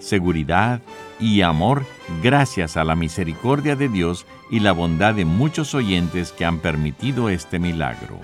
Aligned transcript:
seguridad 0.00 0.80
y 1.20 1.42
amor 1.42 1.84
gracias 2.22 2.76
a 2.76 2.84
la 2.84 2.96
misericordia 2.96 3.76
de 3.76 3.88
Dios 3.88 4.26
y 4.50 4.60
la 4.60 4.72
bondad 4.72 5.14
de 5.14 5.24
muchos 5.24 5.74
oyentes 5.74 6.32
que 6.32 6.44
han 6.44 6.58
permitido 6.58 7.28
este 7.28 7.58
milagro. 7.58 8.18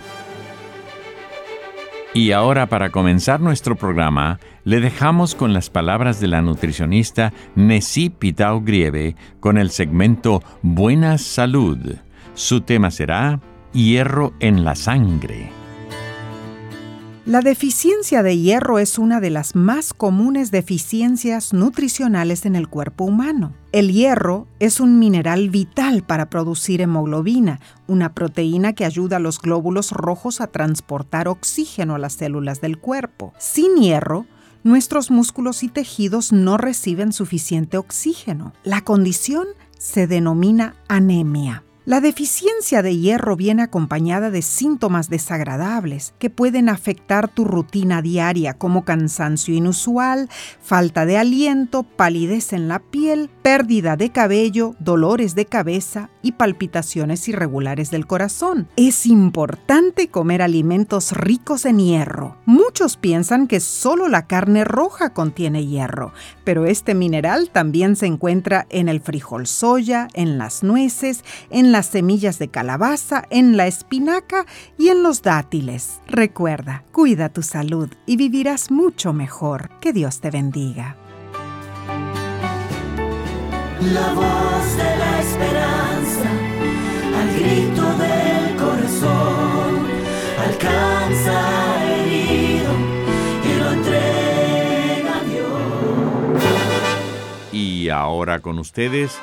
Y 2.16 2.32
ahora 2.32 2.66
para 2.66 2.90
comenzar 2.90 3.40
nuestro 3.40 3.76
programa, 3.76 4.40
le 4.64 4.80
dejamos 4.80 5.34
con 5.34 5.52
las 5.52 5.68
palabras 5.68 6.18
de 6.18 6.28
la 6.28 6.40
nutricionista 6.40 7.34
Nessie 7.54 8.08
Pitao 8.08 8.62
Grieve 8.62 9.16
con 9.38 9.58
el 9.58 9.70
segmento 9.70 10.42
Buena 10.62 11.18
Salud. 11.18 11.96
Su 12.32 12.62
tema 12.62 12.90
será 12.90 13.40
Hierro 13.74 14.32
en 14.40 14.64
la 14.64 14.74
sangre. 14.74 15.55
La 17.26 17.40
deficiencia 17.40 18.22
de 18.22 18.38
hierro 18.38 18.78
es 18.78 19.00
una 19.00 19.20
de 19.20 19.30
las 19.30 19.56
más 19.56 19.92
comunes 19.92 20.52
deficiencias 20.52 21.52
nutricionales 21.52 22.46
en 22.46 22.54
el 22.54 22.68
cuerpo 22.68 23.02
humano. 23.02 23.52
El 23.72 23.92
hierro 23.92 24.46
es 24.60 24.78
un 24.78 25.00
mineral 25.00 25.50
vital 25.50 26.04
para 26.04 26.30
producir 26.30 26.82
hemoglobina, 26.82 27.58
una 27.88 28.14
proteína 28.14 28.74
que 28.74 28.84
ayuda 28.84 29.16
a 29.16 29.18
los 29.18 29.40
glóbulos 29.40 29.90
rojos 29.90 30.40
a 30.40 30.46
transportar 30.46 31.26
oxígeno 31.26 31.96
a 31.96 31.98
las 31.98 32.12
células 32.12 32.60
del 32.60 32.78
cuerpo. 32.78 33.32
Sin 33.38 33.74
hierro, 33.74 34.26
nuestros 34.62 35.10
músculos 35.10 35.64
y 35.64 35.68
tejidos 35.68 36.32
no 36.32 36.58
reciben 36.58 37.12
suficiente 37.12 37.76
oxígeno. 37.76 38.52
La 38.62 38.82
condición 38.82 39.48
se 39.78 40.06
denomina 40.06 40.76
anemia. 40.86 41.65
La 41.86 42.00
deficiencia 42.00 42.82
de 42.82 42.96
hierro 42.96 43.36
viene 43.36 43.62
acompañada 43.62 44.32
de 44.32 44.42
síntomas 44.42 45.08
desagradables 45.08 46.14
que 46.18 46.30
pueden 46.30 46.68
afectar 46.68 47.28
tu 47.28 47.44
rutina 47.44 48.02
diaria 48.02 48.54
como 48.54 48.84
cansancio 48.84 49.54
inusual, 49.54 50.28
falta 50.60 51.06
de 51.06 51.16
aliento, 51.16 51.84
palidez 51.84 52.52
en 52.52 52.66
la 52.66 52.80
piel, 52.80 53.30
pérdida 53.42 53.96
de 53.96 54.10
cabello, 54.10 54.74
dolores 54.80 55.36
de 55.36 55.46
cabeza 55.46 56.10
y 56.22 56.32
palpitaciones 56.32 57.28
irregulares 57.28 57.92
del 57.92 58.08
corazón. 58.08 58.66
Es 58.74 59.06
importante 59.06 60.08
comer 60.08 60.42
alimentos 60.42 61.12
ricos 61.12 61.66
en 61.66 61.78
hierro. 61.78 62.36
Muchos 62.46 62.96
piensan 62.96 63.46
que 63.46 63.60
solo 63.60 64.08
la 64.08 64.26
carne 64.26 64.64
roja 64.64 65.10
contiene 65.10 65.66
hierro, 65.66 66.12
pero 66.42 66.66
este 66.66 66.96
mineral 66.96 67.50
también 67.50 67.94
se 67.94 68.06
encuentra 68.06 68.66
en 68.70 68.88
el 68.88 69.00
frijol 69.00 69.46
soya, 69.46 70.08
en 70.14 70.36
las 70.36 70.64
nueces, 70.64 71.22
en 71.48 71.75
las 71.76 71.88
semillas 71.88 72.38
de 72.38 72.48
calabaza, 72.48 73.24
en 73.28 73.58
la 73.58 73.66
espinaca 73.66 74.46
y 74.78 74.88
en 74.88 75.02
los 75.02 75.20
dátiles. 75.20 76.00
Recuerda, 76.06 76.84
cuida 76.90 77.28
tu 77.28 77.42
salud 77.42 77.90
y 78.06 78.16
vivirás 78.16 78.70
mucho 78.70 79.12
mejor. 79.12 79.68
Que 79.82 79.92
Dios 79.92 80.22
te 80.22 80.30
bendiga. 80.30 80.96
La 83.92 84.14
voz 84.14 84.76
de 84.78 84.96
la 85.02 85.20
esperanza, 85.20 86.30
al 87.20 87.28
grito 87.38 87.84
del 87.98 88.56
corazón, 88.56 89.86
alcanza 90.48 91.84
herido 91.92 92.72
y 93.44 93.58
lo 93.60 93.72
entrega 93.72 95.18
a 95.18 95.24
Dios. 95.24 96.42
Y 97.52 97.90
ahora 97.90 98.40
con 98.40 98.58
ustedes, 98.58 99.18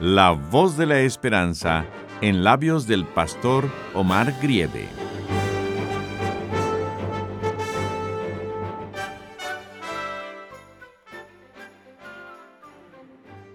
la 0.00 0.30
voz 0.30 0.76
de 0.76 0.86
la 0.86 1.00
esperanza 1.00 1.84
en 2.20 2.44
labios 2.44 2.86
del 2.86 3.04
pastor 3.04 3.68
Omar 3.94 4.38
Grieve. 4.40 4.88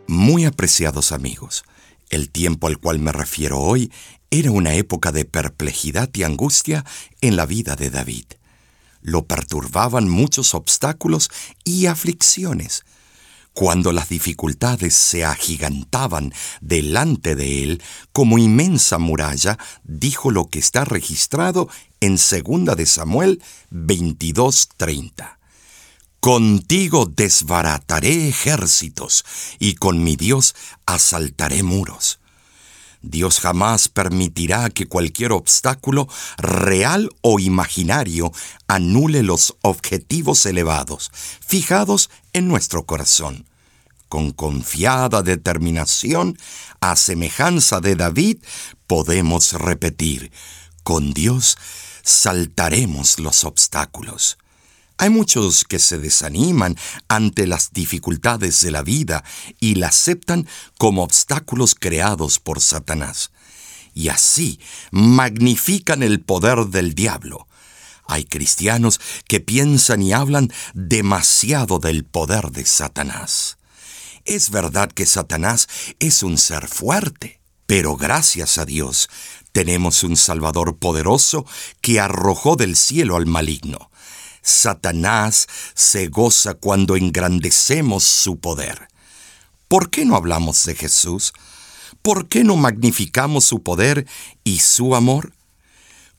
Muy 0.07 0.43
apreciados 0.43 1.13
amigos, 1.13 1.63
el 2.09 2.29
tiempo 2.29 2.67
al 2.67 2.77
cual 2.77 2.99
me 2.99 3.13
refiero 3.13 3.59
hoy 3.59 3.89
era 4.29 4.51
una 4.51 4.73
época 4.73 5.13
de 5.13 5.23
perplejidad 5.23 6.09
y 6.13 6.23
angustia 6.23 6.83
en 7.21 7.37
la 7.37 7.45
vida 7.45 7.77
de 7.77 7.89
David. 7.89 8.25
Lo 9.01 9.27
perturbaban 9.27 10.09
muchos 10.09 10.53
obstáculos 10.55 11.29
y 11.63 11.85
aflicciones, 11.85 12.83
cuando 13.53 13.91
las 13.91 14.09
dificultades 14.09 14.93
se 14.95 15.23
agigantaban 15.23 16.33
delante 16.61 17.35
de 17.35 17.63
él 17.63 17.83
como 18.11 18.37
inmensa 18.37 18.97
muralla, 18.97 19.57
dijo 19.83 20.31
lo 20.31 20.49
que 20.49 20.59
está 20.59 20.85
registrado 20.85 21.69
en 21.99 22.17
2 22.17 22.75
de 22.75 22.85
Samuel 22.85 23.41
22:30. 23.71 25.39
Contigo 26.19 27.05
desbarataré 27.05 28.29
ejércitos 28.29 29.25
y 29.59 29.75
con 29.75 30.03
mi 30.03 30.15
Dios 30.15 30.55
asaltaré 30.85 31.63
muros. 31.63 32.19
Dios 33.03 33.41
jamás 33.41 33.89
permitirá 33.89 34.69
que 34.69 34.87
cualquier 34.87 35.33
obstáculo, 35.33 36.07
real 36.37 37.09
o 37.21 37.37
imaginario, 37.37 38.31
anule 38.67 39.23
los 39.23 39.57
objetivos 39.61 40.45
elevados, 40.45 41.11
fijados 41.45 42.09
en 42.31 42.47
nuestro 42.47 42.85
corazón. 42.85 43.45
Con 44.07 44.31
confiada 44.31 45.21
determinación, 45.21 46.37
a 46.79 46.95
semejanza 46.95 47.81
de 47.81 47.95
David, 47.95 48.37
podemos 48.87 49.51
repetir, 49.53 50.31
con 50.83 51.13
Dios 51.13 51.57
saltaremos 52.03 53.19
los 53.19 53.43
obstáculos. 53.43 54.37
Hay 54.97 55.09
muchos 55.09 55.63
que 55.63 55.79
se 55.79 55.97
desaniman 55.97 56.77
ante 57.07 57.47
las 57.47 57.73
dificultades 57.73 58.61
de 58.61 58.71
la 58.71 58.83
vida 58.83 59.23
y 59.59 59.75
la 59.75 59.87
aceptan 59.87 60.47
como 60.77 61.03
obstáculos 61.03 61.75
creados 61.75 62.39
por 62.39 62.61
Satanás. 62.61 63.31
Y 63.93 64.09
así 64.09 64.59
magnifican 64.91 66.03
el 66.03 66.21
poder 66.21 66.67
del 66.67 66.93
diablo. 66.95 67.47
Hay 68.05 68.25
cristianos 68.25 68.99
que 69.27 69.39
piensan 69.39 70.01
y 70.01 70.13
hablan 70.13 70.51
demasiado 70.73 71.79
del 71.79 72.03
poder 72.03 72.51
de 72.51 72.65
Satanás. 72.65 73.57
Es 74.25 74.51
verdad 74.51 74.91
que 74.91 75.05
Satanás 75.05 75.67
es 75.99 76.23
un 76.23 76.37
ser 76.37 76.67
fuerte, 76.67 77.41
pero 77.65 77.95
gracias 77.97 78.57
a 78.57 78.65
Dios 78.65 79.09
tenemos 79.51 80.03
un 80.03 80.17
Salvador 80.17 80.77
poderoso 80.77 81.45
que 81.81 81.99
arrojó 81.99 82.55
del 82.55 82.75
cielo 82.75 83.15
al 83.15 83.25
maligno. 83.25 83.89
Satanás 84.43 85.47
se 85.73 86.07
goza 86.07 86.53
cuando 86.53 86.95
engrandecemos 86.95 88.03
su 88.03 88.37
poder. 88.37 88.87
¿Por 89.67 89.89
qué 89.89 90.05
no 90.05 90.15
hablamos 90.15 90.65
de 90.65 90.75
Jesús? 90.75 91.33
¿Por 92.03 92.27
qué 92.27 92.43
no 92.43 92.57
magnificamos 92.57 93.45
su 93.45 93.63
poder 93.63 94.05
y 94.43 94.59
su 94.59 94.95
amor? 94.95 95.33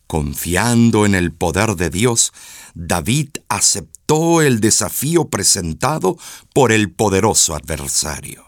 Confiando 0.06 1.06
en 1.06 1.14
el 1.14 1.32
poder 1.32 1.76
de 1.76 1.90
Dios, 1.90 2.32
David 2.74 3.28
aceptó 3.48 4.42
el 4.42 4.60
desafío 4.60 5.28
presentado 5.28 6.16
por 6.52 6.72
el 6.72 6.90
poderoso 6.90 7.54
adversario. 7.54 8.44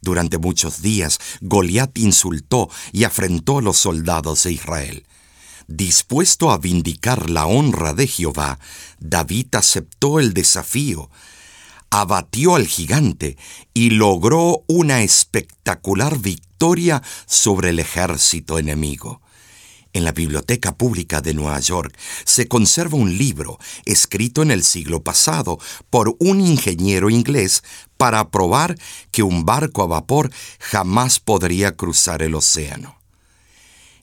Durante 0.00 0.38
muchos 0.38 0.80
días, 0.80 1.18
Goliat 1.40 1.98
insultó 1.98 2.70
y 2.92 3.04
afrentó 3.04 3.58
a 3.58 3.62
los 3.62 3.78
soldados 3.78 4.44
de 4.44 4.52
Israel. 4.52 5.06
Dispuesto 5.70 6.50
a 6.50 6.58
vindicar 6.58 7.30
la 7.30 7.46
honra 7.46 7.94
de 7.94 8.08
Jehová, 8.08 8.58
David 8.98 9.54
aceptó 9.54 10.18
el 10.18 10.34
desafío. 10.34 11.10
abatió 11.90 12.56
al 12.56 12.66
gigante 12.66 13.36
y 13.72 13.90
logró 13.90 14.64
una 14.66 15.02
espectacular 15.02 16.18
victoria 16.18 17.02
sobre 17.26 17.70
el 17.70 17.78
ejército 17.78 18.58
enemigo. 18.58 19.20
En 19.92 20.04
la 20.04 20.10
Biblioteca 20.10 20.76
Pública 20.76 21.20
de 21.20 21.34
Nueva 21.34 21.60
York 21.60 21.96
se 22.24 22.48
conserva 22.48 22.98
un 22.98 23.16
libro 23.16 23.58
escrito 23.84 24.42
en 24.42 24.50
el 24.50 24.64
siglo 24.64 25.04
pasado 25.04 25.60
por 25.88 26.16
un 26.18 26.40
ingeniero 26.40 27.10
inglés 27.10 27.62
para 27.96 28.30
probar 28.30 28.76
que 29.12 29.22
un 29.22 29.44
barco 29.44 29.84
a 29.84 29.86
vapor 29.86 30.32
jamás 30.58 31.20
podría 31.20 31.76
cruzar 31.76 32.22
el 32.22 32.34
océano. 32.34 32.99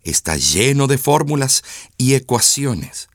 Está 0.08 0.38
lleno 0.38 0.88
de 0.88 0.98
fórmulas 0.98 1.66
y 1.98 2.14
ecuaciones. 2.14 3.10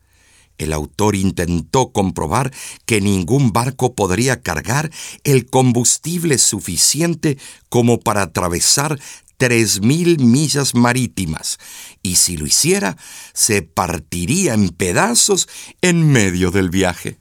El 0.58 0.74
autor 0.74 1.16
intentó 1.16 1.90
comprobar 1.90 2.52
que 2.84 3.00
ningún 3.00 3.50
barco 3.54 3.94
podría 3.94 4.42
cargar 4.42 4.90
el 5.24 5.46
combustible 5.46 6.36
suficiente 6.36 7.38
como 7.70 7.98
para 7.98 8.20
atravesar 8.20 9.00
tres 9.38 9.80
mil 9.80 10.18
millas 10.18 10.74
marítimas, 10.74 11.58
y 12.02 12.16
si 12.16 12.36
lo 12.36 12.44
hiciera, 12.44 12.98
se 13.32 13.62
partiría 13.62 14.52
en 14.52 14.68
pedazos 14.68 15.48
en 15.80 16.12
medio 16.12 16.50
del 16.50 16.68
viaje. 16.68 17.18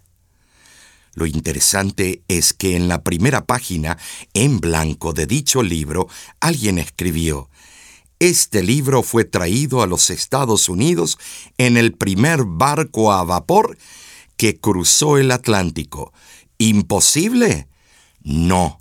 Lo 1.13 1.25
interesante 1.25 2.23
es 2.27 2.51
que 2.51 2.75
en 2.75 2.89
la 2.89 3.03
primera 3.03 3.45
página, 3.45 3.97
en 4.33 4.59
blanco 4.59 5.13
de 5.13 5.27
dicho 5.27 5.63
libro, 5.63 6.09
alguien 6.41 6.77
escribió, 6.77 7.49
Este 8.21 8.61
libro 8.61 9.01
fue 9.01 9.25
traído 9.25 9.81
a 9.81 9.87
los 9.87 10.11
Estados 10.11 10.69
Unidos 10.69 11.17
en 11.57 11.75
el 11.75 11.93
primer 11.93 12.43
barco 12.45 13.11
a 13.11 13.23
vapor 13.23 13.79
que 14.37 14.59
cruzó 14.59 15.17
el 15.17 15.31
Atlántico. 15.31 16.13
¿Imposible? 16.59 17.67
No. 18.21 18.79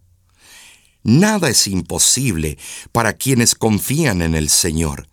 Nada 1.05 1.49
es 1.49 1.67
imposible 1.69 2.59
para 2.93 3.15
quienes 3.15 3.55
confían 3.55 4.21
en 4.21 4.35
el 4.35 4.51
Señor. 4.51 5.09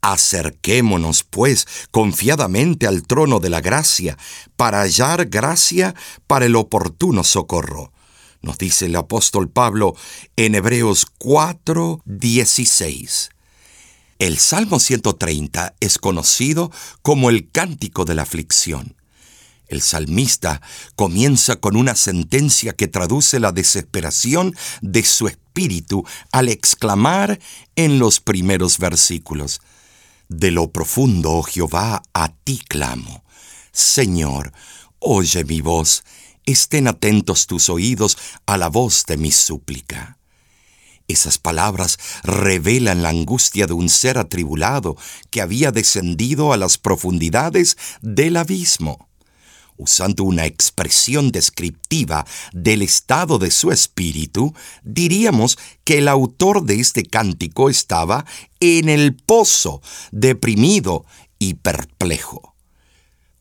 Acerquémonos, 0.00 1.22
pues, 1.22 1.66
confiadamente 1.90 2.86
al 2.86 3.02
trono 3.02 3.38
de 3.38 3.50
la 3.50 3.60
gracia, 3.60 4.16
para 4.56 4.80
hallar 4.80 5.26
gracia 5.26 5.94
para 6.26 6.46
el 6.46 6.56
oportuno 6.56 7.22
socorro. 7.22 7.92
Nos 8.46 8.58
dice 8.58 8.86
el 8.86 8.94
apóstol 8.94 9.50
Pablo 9.50 9.96
en 10.36 10.54
Hebreos 10.54 11.04
4, 11.18 12.02
16. 12.04 13.30
El 14.20 14.38
Salmo 14.38 14.78
130 14.78 15.74
es 15.80 15.98
conocido 15.98 16.70
como 17.02 17.28
el 17.28 17.50
cántico 17.50 18.04
de 18.04 18.14
la 18.14 18.22
aflicción. 18.22 18.94
El 19.66 19.82
salmista 19.82 20.62
comienza 20.94 21.56
con 21.56 21.74
una 21.74 21.96
sentencia 21.96 22.72
que 22.72 22.86
traduce 22.86 23.40
la 23.40 23.50
desesperación 23.50 24.54
de 24.80 25.02
su 25.02 25.26
espíritu 25.26 26.04
al 26.30 26.48
exclamar 26.48 27.40
en 27.74 27.98
los 27.98 28.20
primeros 28.20 28.78
versículos, 28.78 29.60
De 30.28 30.52
lo 30.52 30.70
profundo, 30.70 31.32
oh 31.32 31.42
Jehová, 31.42 32.00
a 32.14 32.28
ti 32.28 32.62
clamo. 32.68 33.24
Señor, 33.72 34.52
oye 35.00 35.44
mi 35.44 35.60
voz, 35.62 36.04
estén 36.46 36.88
atentos 36.88 37.46
tus 37.46 37.68
oídos 37.68 38.16
a 38.46 38.56
la 38.56 38.68
voz 38.68 39.04
de 39.06 39.16
mi 39.16 39.32
súplica. 39.32 40.18
Esas 41.08 41.38
palabras 41.38 41.98
revelan 42.24 43.02
la 43.02 43.10
angustia 43.10 43.66
de 43.66 43.74
un 43.74 43.88
ser 43.88 44.18
atribulado 44.18 44.96
que 45.30 45.40
había 45.40 45.70
descendido 45.70 46.52
a 46.52 46.56
las 46.56 46.78
profundidades 46.78 47.76
del 48.00 48.36
abismo 48.36 49.06
usando 49.76 50.24
una 50.24 50.46
expresión 50.46 51.30
descriptiva 51.30 52.26
del 52.52 52.82
estado 52.82 53.38
de 53.38 53.50
su 53.50 53.70
espíritu, 53.70 54.54
diríamos 54.82 55.58
que 55.84 55.98
el 55.98 56.08
autor 56.08 56.64
de 56.64 56.80
este 56.80 57.04
cántico 57.04 57.68
estaba 57.68 58.24
en 58.60 58.88
el 58.88 59.14
pozo, 59.14 59.82
deprimido 60.12 61.04
y 61.38 61.54
perplejo. 61.54 62.55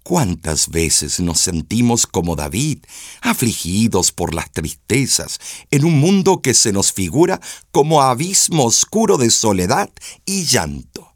¿Cuántas 0.07 0.69
veces 0.69 1.19
nos 1.19 1.39
sentimos 1.39 2.05
como 2.05 2.35
David, 2.35 2.77
afligidos 3.21 4.11
por 4.11 4.35
las 4.35 4.51
tristezas, 4.51 5.39
en 5.71 5.83
un 5.83 5.99
mundo 5.99 6.43
que 6.43 6.53
se 6.53 6.71
nos 6.71 6.93
figura 6.93 7.41
como 7.71 8.03
abismo 8.03 8.65
oscuro 8.65 9.17
de 9.17 9.31
soledad 9.31 9.89
y 10.23 10.45
llanto? 10.45 11.15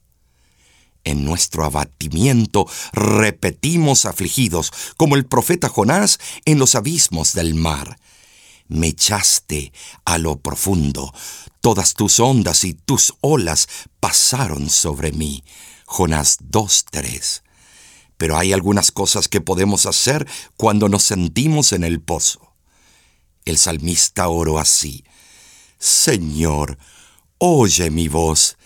En 1.04 1.24
nuestro 1.24 1.66
abatimiento 1.66 2.66
repetimos 2.92 4.08
afligidos, 4.08 4.74
como 4.98 5.16
el 5.16 5.28
profeta 5.28 5.70
Jonás 5.70 6.18
en 6.46 6.58
los 6.58 6.74
abismos 6.74 7.34
del 7.34 7.54
mar. 7.54 8.00
Me 8.70 8.88
echaste 8.88 9.72
a 10.04 10.18
lo 10.18 10.40
profundo, 10.40 11.14
todas 11.62 11.94
tus 11.94 12.20
ondas 12.20 12.64
y 12.64 12.74
tus 12.74 13.14
olas 13.22 13.68
pasaron 14.00 14.68
sobre 14.68 15.12
mí. 15.12 15.44
Jonás 15.86 16.40
2.3. 16.40 17.44
Pero 18.20 18.38
hay 18.38 18.54
algunas 18.54 18.92
cosas 18.92 19.28
que 19.28 19.42
podemos 19.42 19.88
hacer 19.88 20.28
cuando 20.58 20.90
nos 20.90 21.02
sentimos 21.02 21.74
en 21.74 21.84
el 21.84 22.00
pozo. 22.00 22.54
El 23.46 23.58
salmista 23.58 24.28
oró 24.28 24.60
así. 24.60 25.04
Señor, 25.80 26.78
oye 27.40 27.90
mi 27.90 28.08
voz 28.08 28.60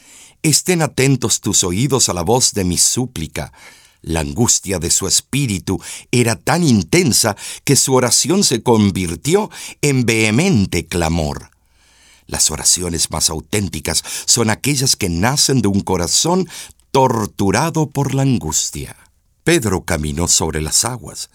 Estén 0.43 0.81
atentos 0.81 1.39
tus 1.39 1.63
oídos 1.63 2.09
a 2.09 2.13
la 2.13 2.21
voz 2.21 2.51
de 2.51 2.65
mi 2.65 2.77
súplica. 2.77 3.53
La 4.01 4.19
angustia 4.19 4.77
de 4.77 4.91
su 4.91 5.07
espíritu 5.07 5.81
era 6.11 6.35
tan 6.35 6.65
intensa 6.65 7.37
que 7.63 7.77
su 7.77 7.93
oración 7.93 8.43
se 8.43 8.61
convirtió 8.61 9.49
en 9.81 10.05
vehemente 10.05 10.85
clamor. 10.85 11.49
Las 12.27 12.51
oraciones 12.51 13.09
más 13.09 13.29
auténticas 13.29 14.03
son 14.25 14.49
aquellas 14.49 14.97
que 14.97 15.07
nacen 15.07 15.61
de 15.61 15.69
un 15.69 15.79
corazón 15.79 16.49
torturado 16.91 17.89
por 17.89 18.13
la 18.13 18.23
angustia. 18.23 18.97
Pedro 19.43 19.83
caminó 19.83 20.27
sobre 20.27 20.61
las 20.61 20.85
aguas, 20.85 21.29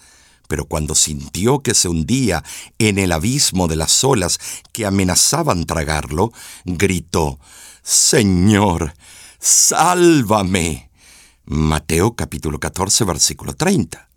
pero 0.48 0.64
cuando 0.64 0.94
sintió 0.94 1.60
que 1.62 1.74
se 1.74 1.88
hundía 1.88 2.42
en 2.78 2.98
el 2.98 3.12
abismo 3.12 3.68
de 3.68 3.76
las 3.76 4.02
olas 4.02 4.40
que 4.72 4.86
amenazaban 4.86 5.66
tragarlo, 5.66 6.32
gritó, 6.64 7.38
Señor, 7.82 8.94
sálvame. 9.38 10.90
Mateo 11.44 12.14
capítulo 12.14 12.58
14, 12.58 13.04
versículo 13.04 13.54
30. 13.54 14.08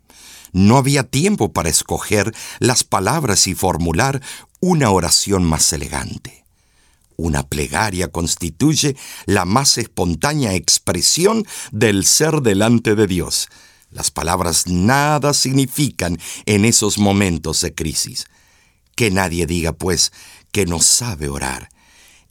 No 0.52 0.76
había 0.76 1.04
tiempo 1.04 1.52
para 1.52 1.70
escoger 1.70 2.34
las 2.58 2.84
palabras 2.84 3.46
y 3.46 3.54
formular 3.54 4.20
una 4.60 4.90
oración 4.90 5.44
más 5.44 5.72
elegante. 5.72 6.44
Una 7.16 7.42
plegaria 7.42 8.08
constituye 8.08 8.96
la 9.26 9.44
más 9.44 9.78
espontánea 9.78 10.54
expresión 10.54 11.46
del 11.70 12.04
ser 12.04 12.40
delante 12.40 12.94
de 12.94 13.06
Dios. 13.06 13.48
Las 13.92 14.10
palabras 14.10 14.66
nada 14.66 15.34
significan 15.34 16.18
en 16.46 16.64
esos 16.64 16.98
momentos 16.98 17.60
de 17.60 17.74
crisis. 17.74 18.26
Que 18.96 19.10
nadie 19.10 19.46
diga, 19.46 19.72
pues, 19.72 20.12
que 20.50 20.66
no 20.66 20.80
sabe 20.80 21.28
orar. 21.28 21.68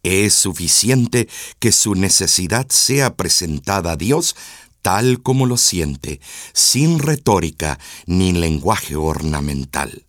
Es 0.04 0.34
suficiente 0.34 1.30
que 1.60 1.72
su 1.72 1.94
necesidad 1.94 2.68
sea 2.70 3.16
presentada 3.16 3.92
a 3.92 3.96
Dios 3.96 4.36
tal 4.82 5.22
como 5.22 5.46
lo 5.46 5.58
siente, 5.58 6.20
sin 6.54 6.98
retórica 6.98 7.80
ni 8.08 8.34
lenguaje 8.34 8.96
ornamental. 8.96 10.06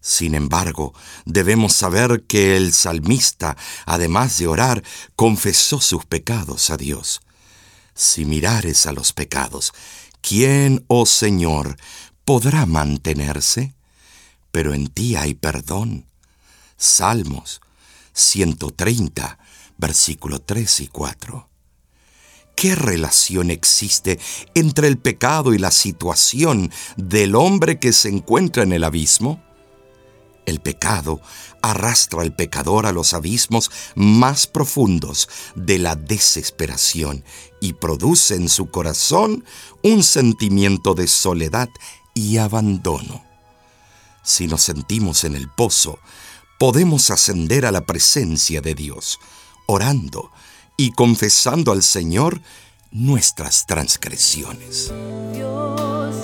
Sin 0.00 0.34
embargo, 0.34 0.92
debemos 1.24 1.72
saber 1.72 2.24
que 2.26 2.56
el 2.56 2.72
salmista, 2.72 3.56
además 3.86 4.36
de 4.38 4.48
orar, 4.48 4.82
confesó 5.16 5.80
sus 5.80 6.04
pecados 6.04 6.70
a 6.70 6.76
Dios. 6.76 7.22
Si 7.94 8.24
mirares 8.24 8.86
a 8.86 8.92
los 8.92 9.12
pecados, 9.12 9.72
¿quién, 10.26 10.84
oh 10.88 11.06
Señor, 11.06 11.76
podrá 12.24 12.66
mantenerse? 12.66 13.74
Pero 14.50 14.72
en 14.72 14.86
ti 14.86 15.16
hay 15.16 15.34
perdón. 15.34 16.06
Salmos 16.76 17.60
130, 18.14 19.38
versículo 19.76 20.40
3 20.40 20.80
y 20.80 20.88
4. 20.88 21.48
¿Qué 22.56 22.74
relación 22.74 23.50
existe 23.50 24.18
entre 24.54 24.88
el 24.88 24.96
pecado 24.96 25.52
y 25.52 25.58
la 25.58 25.70
situación 25.70 26.70
del 26.96 27.34
hombre 27.34 27.78
que 27.78 27.92
se 27.92 28.08
encuentra 28.08 28.62
en 28.62 28.72
el 28.72 28.84
abismo? 28.84 29.43
El 30.46 30.60
pecado 30.60 31.20
arrastra 31.62 32.22
al 32.22 32.34
pecador 32.34 32.86
a 32.86 32.92
los 32.92 33.14
abismos 33.14 33.70
más 33.94 34.46
profundos 34.46 35.28
de 35.54 35.78
la 35.78 35.96
desesperación 35.96 37.24
y 37.60 37.72
produce 37.74 38.34
en 38.34 38.48
su 38.48 38.70
corazón 38.70 39.44
un 39.82 40.02
sentimiento 40.02 40.94
de 40.94 41.08
soledad 41.08 41.68
y 42.12 42.36
abandono. 42.36 43.24
Si 44.22 44.46
nos 44.46 44.62
sentimos 44.62 45.24
en 45.24 45.34
el 45.34 45.48
pozo, 45.48 45.98
podemos 46.58 47.10
ascender 47.10 47.66
a 47.66 47.72
la 47.72 47.86
presencia 47.86 48.60
de 48.60 48.74
Dios, 48.74 49.18
orando 49.66 50.30
y 50.76 50.92
confesando 50.92 51.72
al 51.72 51.82
Señor 51.82 52.40
nuestras 52.90 53.66
transgresiones. 53.66 54.92
Dios 55.32 56.14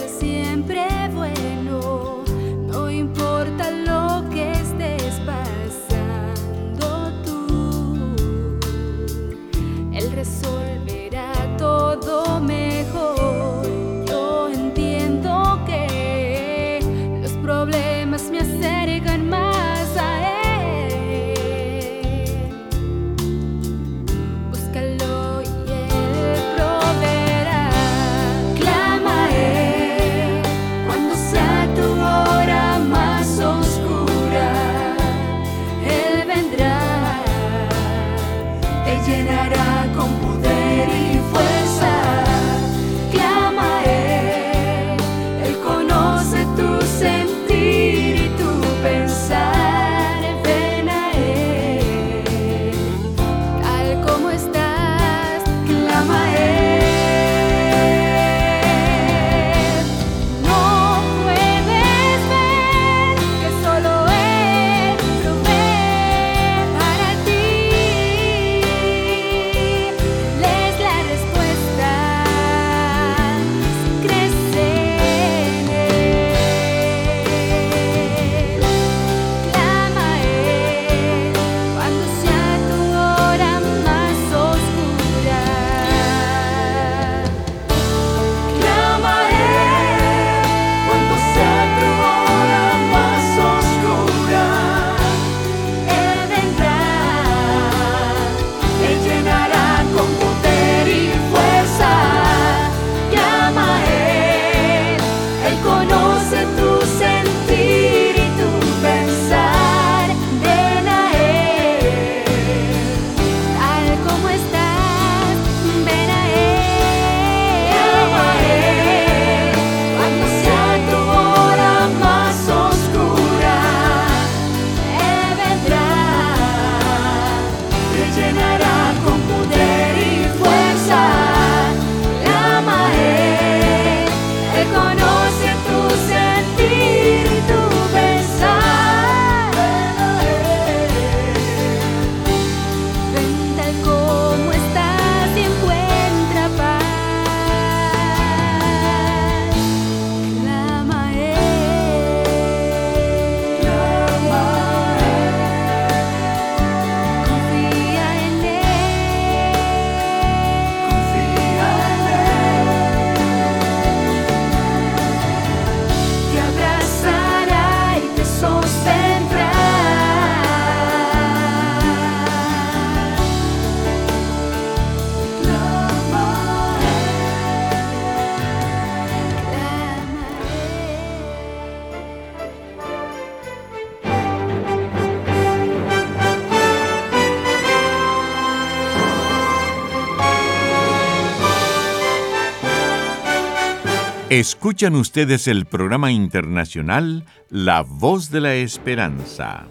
Escuchan 194.31 194.95
ustedes 194.95 195.49
el 195.49 195.67
programa 195.67 196.13
internacional 196.13 197.25
La 197.49 197.83
Voz 197.83 198.31
de 198.31 198.41
la 198.41 198.55
Esperanza. 198.55 199.67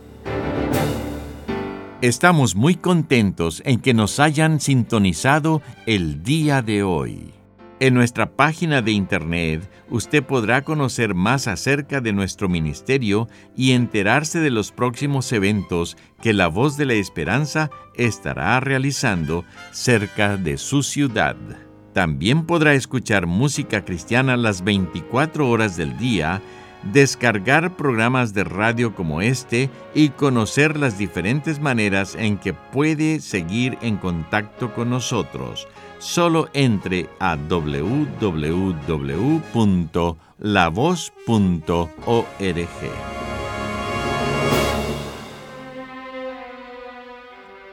Estamos 2.01 2.57
muy 2.57 2.75
contentos 2.75 3.61
en 3.63 3.79
que 3.79 3.93
nos 3.93 4.19
hayan 4.19 4.59
sintonizado 4.59 5.61
el 5.85 6.23
día 6.23 6.61
de 6.61 6.83
hoy. 6.83 7.31
En 7.79 7.93
nuestra 7.93 8.35
página 8.35 8.81
de 8.81 8.91
internet 8.91 9.71
usted 9.89 10.25
podrá 10.25 10.65
conocer 10.65 11.15
más 11.15 11.47
acerca 11.47 12.01
de 12.01 12.11
nuestro 12.11 12.49
ministerio 12.49 13.29
y 13.55 13.71
enterarse 13.71 14.41
de 14.41 14.49
los 14.49 14.73
próximos 14.73 15.31
eventos 15.31 15.95
que 16.21 16.33
la 16.33 16.47
voz 16.49 16.75
de 16.75 16.85
la 16.85 16.95
esperanza 16.95 17.69
estará 17.95 18.59
realizando 18.59 19.45
cerca 19.71 20.35
de 20.35 20.57
su 20.57 20.83
ciudad. 20.83 21.37
También 21.93 22.45
podrá 22.45 22.73
escuchar 22.73 23.25
música 23.25 23.83
cristiana 23.83 24.37
las 24.37 24.63
24 24.63 25.49
horas 25.49 25.75
del 25.75 25.97
día, 25.97 26.41
descargar 26.83 27.75
programas 27.75 28.33
de 28.33 28.43
radio 28.43 28.95
como 28.95 29.21
este 29.21 29.69
y 29.93 30.09
conocer 30.09 30.77
las 30.77 30.97
diferentes 30.97 31.59
maneras 31.59 32.15
en 32.15 32.37
que 32.37 32.53
puede 32.53 33.19
seguir 33.19 33.77
en 33.81 33.97
contacto 33.97 34.73
con 34.73 34.89
nosotros. 34.91 35.67
Solo 35.97 36.47
entre 36.53 37.09
a 37.19 37.35
www.lavoz.org. 37.35 38.29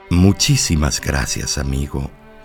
Muchísimas 0.09 1.01
gracias, 1.01 1.59
amigo 1.59 2.11